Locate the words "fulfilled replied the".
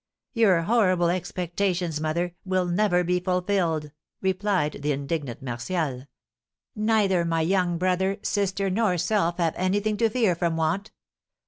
3.19-4.91